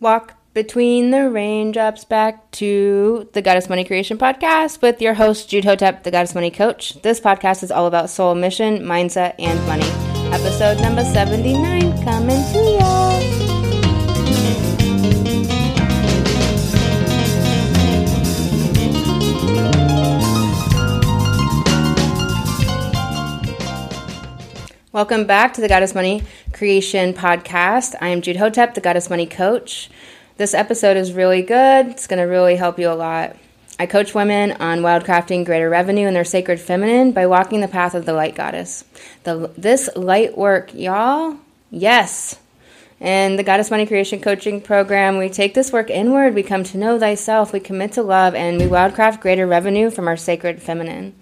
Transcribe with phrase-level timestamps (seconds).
[0.00, 5.66] Walk between the raindrops back to the Goddess Money Creation Podcast with your host, Jude
[5.66, 7.02] Hotep, the Goddess Money Coach.
[7.02, 9.84] This podcast is all about soul mission, mindset, and money.
[10.32, 13.10] Episode number 79 coming to y'all.
[24.92, 27.94] Welcome back to the Goddess Money Creation Podcast.
[28.00, 29.90] I am Jude Hotep, the Goddess Money Coach.
[30.36, 31.86] This episode is really good.
[31.86, 33.36] It's going to really help you a lot.
[33.78, 37.94] I coach women on wildcrafting greater revenue in their sacred feminine by walking the path
[37.94, 38.84] of the light goddess.
[39.24, 41.36] The, this light work, y'all,
[41.70, 42.38] yes.
[43.00, 46.76] In the Goddess Money Creation Coaching Program, we take this work inward, we come to
[46.76, 51.14] know thyself, we commit to love, and we wildcraft greater revenue from our sacred feminine.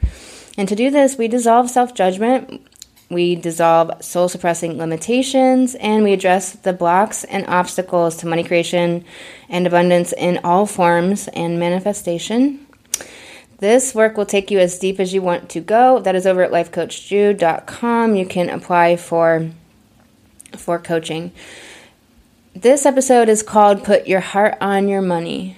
[0.57, 2.67] And to do this, we dissolve self judgment,
[3.11, 9.05] we dissolve soul suppressing limitations and we address the blocks and obstacles to money creation
[9.49, 12.67] and abundance in all forms and manifestation.
[13.59, 16.01] This work will take you as deep as you want to go.
[16.01, 18.15] That is over at lifecoachjude.com.
[18.15, 19.51] You can apply for
[20.57, 21.33] for coaching.
[22.55, 25.57] This episode is called Put Your Heart on Your Money.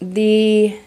[0.00, 0.78] The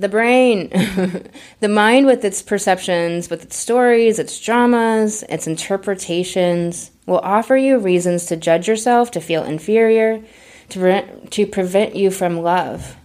[0.00, 0.70] the brain,
[1.60, 7.78] the mind with its perceptions, with its stories, its dramas, its interpretations, will offer you
[7.78, 10.22] reasons to judge yourself, to feel inferior,
[10.70, 12.96] to, pre- to prevent you from love.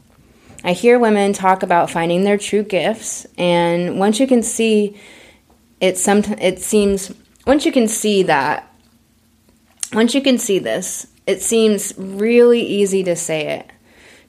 [0.63, 4.97] I hear women talk about finding their true gifts, and once you can see
[5.81, 7.13] it, sometimes it seems
[7.45, 8.73] once you can see that,
[9.93, 13.69] once you can see this, it seems really easy to say it,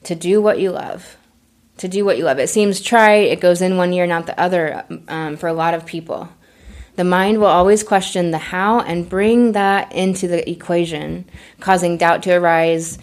[0.03, 1.17] to do what you love
[1.77, 2.39] to do what you love.
[2.39, 5.73] It seems trite, it goes in one ear, not the other um, for a lot
[5.73, 6.29] of people.
[6.95, 11.25] The mind will always question the how and bring that into the equation,
[11.59, 12.97] causing doubt to arise,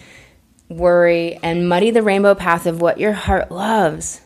[0.67, 4.19] worry, and muddy the rainbow path of what your heart loves.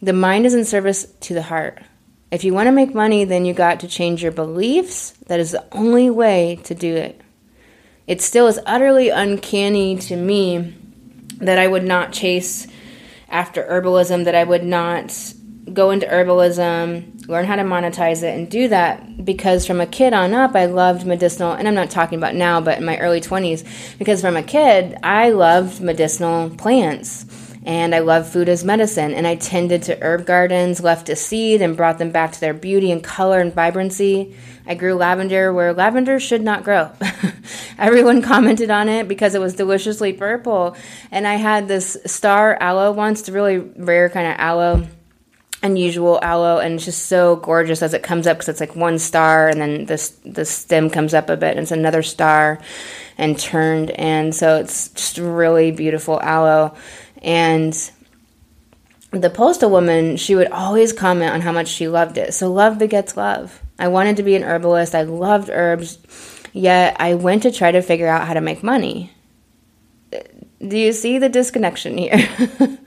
[0.00, 1.82] The mind is in service to the heart.
[2.30, 5.10] If you want to make money, then you got to change your beliefs.
[5.26, 7.20] That is the only way to do it.
[8.06, 10.74] It still is utterly uncanny to me
[11.38, 12.66] that I would not chase
[13.30, 15.34] after herbalism that I would not
[15.72, 20.12] go into herbalism, learn how to monetize it, and do that because from a kid
[20.12, 23.20] on up, I loved medicinal, and I'm not talking about now, but in my early
[23.20, 27.26] 20s, because from a kid, I loved medicinal plants.
[27.62, 31.60] And I love food as medicine, and I tended to herb gardens, left a seed,
[31.60, 34.34] and brought them back to their beauty and color and vibrancy.
[34.66, 36.90] I grew lavender where lavender should not grow.
[37.80, 40.76] Everyone commented on it because it was deliciously purple.
[41.10, 44.86] And I had this star aloe once, the really rare kind of aloe
[45.62, 48.98] unusual aloe and it's just so gorgeous as it comes up because it's like one
[48.98, 52.58] star and then this the stem comes up a bit and it's another star
[53.18, 53.90] and turned.
[53.92, 56.74] And so it's just really beautiful aloe.
[57.22, 57.74] And
[59.10, 62.32] the postal woman she would always comment on how much she loved it.
[62.32, 63.60] So love begets love.
[63.78, 64.94] I wanted to be an herbalist.
[64.94, 65.98] I loved herbs
[66.52, 69.12] Yet I went to try to figure out how to make money.
[70.66, 72.18] Do you see the disconnection here?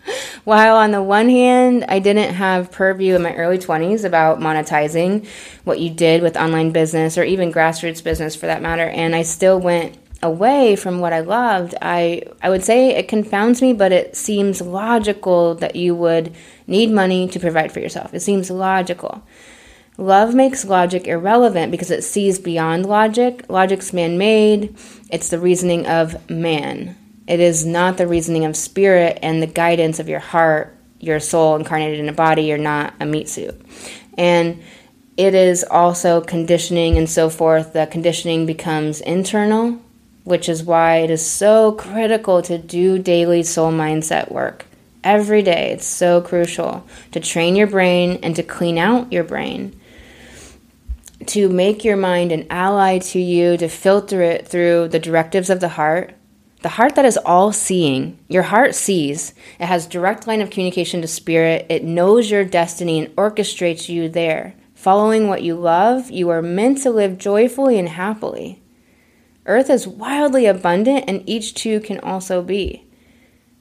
[0.43, 5.25] While on the one hand, I didn't have purview in my early 20s about monetizing
[5.63, 9.23] what you did with online business or even grassroots business for that matter, and I
[9.23, 13.91] still went away from what I loved, I I would say it confounds me, but
[13.91, 16.33] it seems logical that you would
[16.65, 18.13] need money to provide for yourself.
[18.13, 19.21] It seems logical.
[19.97, 23.45] Love makes logic irrelevant because it sees beyond logic.
[23.47, 24.75] Logic's man made,
[25.09, 26.95] it's the reasoning of man.
[27.27, 31.55] It is not the reasoning of spirit and the guidance of your heart, your soul
[31.55, 32.43] incarnated in a body.
[32.43, 33.59] You're not a meat suit.
[34.17, 34.63] And
[35.15, 37.73] it is also conditioning and so forth.
[37.73, 39.79] The conditioning becomes internal,
[40.23, 44.65] which is why it is so critical to do daily soul mindset work.
[45.03, 49.79] Every day, it's so crucial to train your brain and to clean out your brain
[51.27, 55.59] to make your mind an ally to you, to filter it through the directives of
[55.59, 56.15] the heart.
[56.61, 59.33] The heart that is all seeing, your heart sees.
[59.59, 61.65] It has direct line of communication to spirit.
[61.69, 64.55] It knows your destiny and orchestrates you there.
[64.73, 68.61] Following what you love, you are meant to live joyfully and happily.
[69.45, 72.85] Earth is wildly abundant, and each two can also be.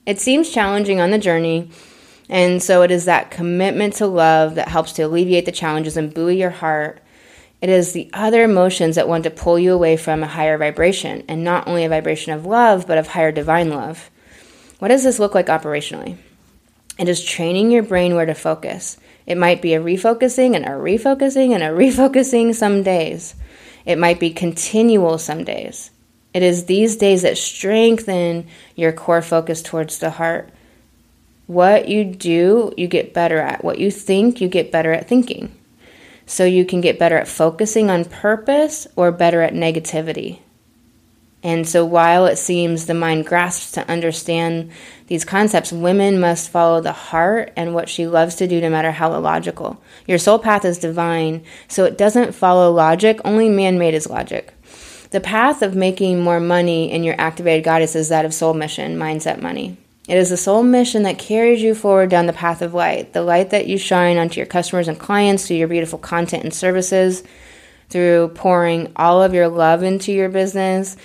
[0.06, 1.70] It seems challenging on the journey,
[2.28, 6.14] and so it is that commitment to love that helps to alleviate the challenges and
[6.14, 7.01] buoy your heart
[7.62, 11.22] it is the other emotions that want to pull you away from a higher vibration,
[11.28, 14.10] and not only a vibration of love, but of higher divine love.
[14.80, 16.16] What does this look like operationally?
[16.98, 18.98] It is training your brain where to focus.
[19.26, 23.36] It might be a refocusing and a refocusing and a refocusing some days.
[23.86, 25.92] It might be continual some days.
[26.34, 30.50] It is these days that strengthen your core focus towards the heart.
[31.46, 33.62] What you do, you get better at.
[33.62, 35.56] What you think, you get better at thinking.
[36.32, 40.38] So you can get better at focusing on purpose or better at negativity.
[41.42, 44.70] And so while it seems the mind grasps to understand
[45.08, 48.92] these concepts, women must follow the heart and what she loves to do no matter
[48.92, 49.82] how illogical.
[50.06, 54.54] Your soul path is divine, so it doesn't follow logic, only man made is logic.
[55.10, 58.96] The path of making more money in your activated goddess is that of soul mission,
[58.96, 59.76] mindset money.
[60.08, 63.22] It is the soul mission that carries you forward down the path of light, the
[63.22, 67.22] light that you shine onto your customers and clients through your beautiful content and services,
[67.88, 70.96] through pouring all of your love into your business.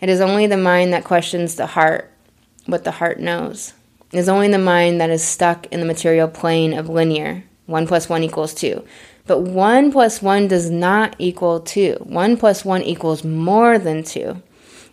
[0.00, 2.12] It is only the mind that questions the heart,
[2.66, 3.72] what the heart knows.
[4.12, 7.42] It is only the mind that is stuck in the material plane of linear.
[7.66, 8.84] One plus one equals two.
[9.26, 11.96] But 1 plus 1 does not equal 2.
[12.04, 14.40] 1 plus 1 equals more than 2.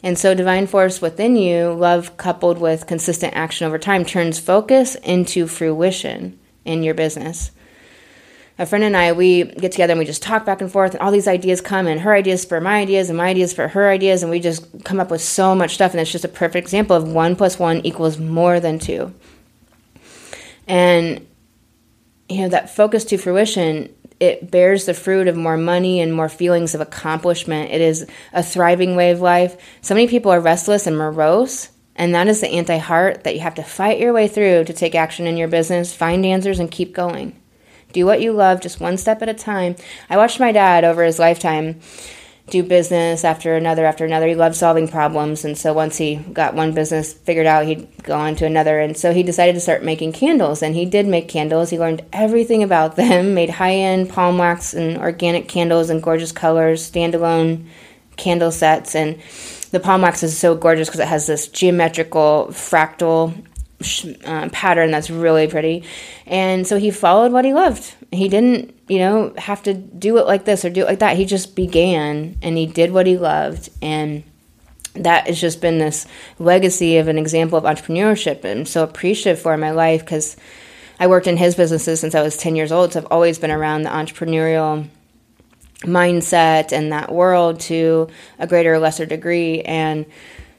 [0.04, 4.96] And so, divine force within you, love coupled with consistent action over time, turns focus
[4.96, 7.52] into fruition in your business.
[8.60, 11.02] A friend and I, we get together and we just talk back and forth, and
[11.02, 13.90] all these ideas come, and her ideas for my ideas, and my ideas for her
[13.90, 15.92] ideas, and we just come up with so much stuff.
[15.92, 19.14] And it's just a perfect example of one plus one equals more than two.
[20.68, 21.26] And,
[22.28, 23.90] you know, that focus to fruition
[24.24, 27.72] it bears the fruit of more money and more feelings of accomplishment.
[27.72, 29.58] It is a thriving way of life.
[29.82, 33.42] So many people are restless and morose, and that is the anti heart that you
[33.42, 36.72] have to fight your way through to take action in your business, find answers, and
[36.72, 37.38] keep going.
[37.92, 39.76] Do what you love just one step at a time.
[40.10, 41.82] I watched my dad over his lifetime
[42.48, 44.28] do business after another after another.
[44.28, 48.16] He loved solving problems, and so once he got one business figured out, he'd go
[48.16, 48.80] on to another.
[48.80, 51.70] And so he decided to start making candles, and he did make candles.
[51.70, 56.32] He learned everything about them, made high end palm wax and organic candles in gorgeous
[56.32, 57.66] colors, standalone
[58.18, 59.20] candle sets, and
[59.72, 63.34] the palm wax is so gorgeous because it has this geometrical fractal
[64.26, 65.84] uh, pattern that's really pretty.
[66.26, 67.94] And so he followed what he loved.
[68.12, 71.18] He didn't, you know, have to do it like this or do it like that.
[71.18, 73.70] He just began and he did what he loved.
[73.82, 74.24] And
[74.96, 76.06] that has just been this
[76.40, 78.46] legacy of an example of entrepreneurship.
[78.46, 80.38] I'm so appreciative for my life because
[81.00, 82.94] I worked in his businesses since I was 10 years old.
[82.94, 84.88] So I've always been around the entrepreneurial
[85.82, 88.08] mindset and that world to
[88.40, 89.62] a greater or lesser degree.
[89.62, 90.06] And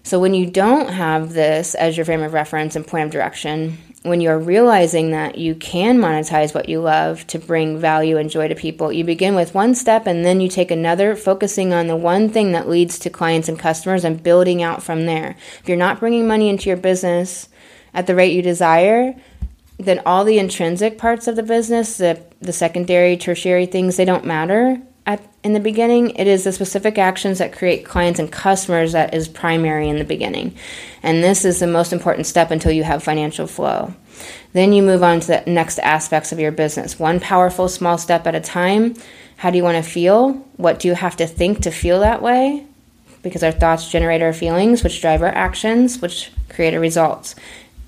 [0.05, 3.79] so when you don't have this as your frame of reference and point of direction,
[4.03, 8.47] when you're realizing that you can monetize what you love to bring value and joy
[8.47, 11.97] to people, you begin with one step and then you take another, focusing on the
[11.97, 15.37] one thing that leads to clients and customers and building out from there.
[15.61, 17.49] If you're not bringing money into your business
[17.95, 19.15] at the rate you desire,
[19.79, 24.27] then all the intrinsic parts of the business, the, the secondary, tertiary things, they don't
[24.27, 28.93] matter at, in the beginning, it is the specific actions that create clients and customers
[28.93, 30.57] that is primary in the beginning.
[31.03, 33.95] And this is the most important step until you have financial flow.
[34.55, 36.99] Then you move on to the next aspects of your business.
[36.99, 38.95] One powerful small step at a time.
[39.37, 40.33] How do you want to feel?
[40.57, 42.67] What do you have to think to feel that way?
[43.23, 47.35] Because our thoughts generate our feelings, which drive our actions, which create our results.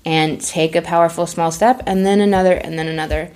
[0.05, 3.31] And take a powerful small step, and then another, and then another.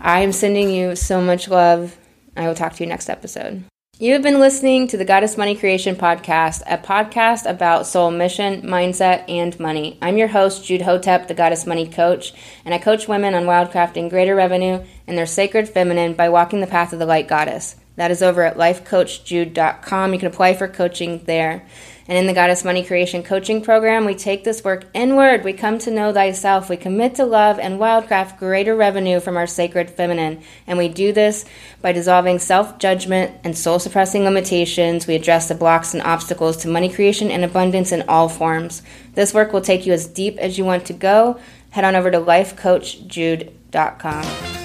[0.00, 1.96] I am sending you so much love
[2.36, 3.64] I will talk to you next episode.
[3.98, 8.62] You have been listening to the Goddess Money Creation Podcast, a podcast about soul mission,
[8.62, 9.98] mindset, and money.
[10.02, 14.10] I'm your host, Jude Hotep, the Goddess Money Coach, and I coach women on wildcrafting
[14.10, 17.76] greater revenue and their sacred feminine by walking the path of the light goddess.
[17.94, 20.12] That is over at lifecoachjude.com.
[20.12, 21.64] You can apply for coaching there.
[22.06, 25.42] And in the Goddess Money Creation Coaching Program, we take this work inward.
[25.42, 26.68] We come to know thyself.
[26.68, 30.42] We commit to love and wildcraft greater revenue from our sacred feminine.
[30.66, 31.46] And we do this
[31.80, 35.06] by dissolving self judgment and soul suppressing limitations.
[35.06, 38.82] We address the blocks and obstacles to money creation and abundance in all forms.
[39.14, 41.40] This work will take you as deep as you want to go.
[41.70, 44.63] Head on over to lifecoachjude.com.